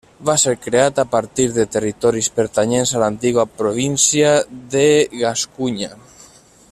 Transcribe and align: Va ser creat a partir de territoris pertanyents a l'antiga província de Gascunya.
Va 0.27 0.33
ser 0.43 0.51
creat 0.61 1.01
a 1.01 1.03
partir 1.15 1.45
de 1.57 1.65
territoris 1.75 2.29
pertanyents 2.39 2.95
a 2.99 3.03
l'antiga 3.03 3.45
província 3.61 4.33
de 4.77 4.85
Gascunya. 5.21 5.93